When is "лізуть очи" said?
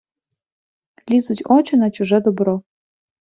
1.11-1.77